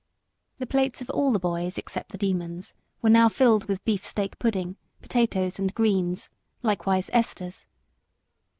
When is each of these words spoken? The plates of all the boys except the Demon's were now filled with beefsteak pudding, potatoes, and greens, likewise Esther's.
The 0.57 0.65
plates 0.65 1.01
of 1.01 1.11
all 1.11 1.31
the 1.31 1.37
boys 1.37 1.77
except 1.77 2.11
the 2.11 2.17
Demon's 2.17 2.73
were 3.03 3.09
now 3.11 3.29
filled 3.29 3.65
with 3.65 3.85
beefsteak 3.85 4.39
pudding, 4.39 4.75
potatoes, 4.99 5.59
and 5.59 5.71
greens, 5.75 6.27
likewise 6.63 7.11
Esther's. 7.13 7.67